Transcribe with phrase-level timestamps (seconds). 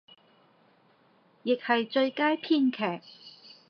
[1.43, 3.05] 亦係最佳編劇